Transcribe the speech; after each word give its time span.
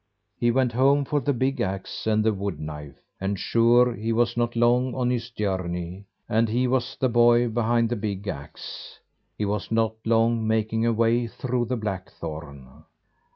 He 0.39 0.49
went 0.49 0.71
home 0.71 1.05
for 1.05 1.19
the 1.19 1.31
big 1.31 1.61
axe 1.61 2.07
and 2.07 2.23
the 2.23 2.33
wood 2.33 2.59
knife, 2.59 2.97
and 3.19 3.37
sure 3.37 3.93
he 3.93 4.11
was 4.11 4.35
not 4.35 4.55
long 4.55 4.95
on 4.95 5.11
his 5.11 5.29
journey, 5.29 6.05
and 6.27 6.49
he 6.49 6.65
was 6.65 6.97
the 6.99 7.07
boy 7.07 7.47
behind 7.47 7.89
the 7.89 7.95
big 7.95 8.27
axe. 8.27 8.97
He 9.37 9.45
was 9.45 9.69
not 9.71 9.93
long 10.03 10.47
making 10.47 10.87
a 10.87 10.91
way 10.91 11.27
through 11.27 11.65
the 11.65 11.77
blackthorn. 11.77 12.83